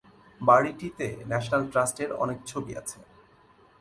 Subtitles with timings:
[0.41, 2.99] বাড়িটিতে national trust এর অনেক ছবি আছে।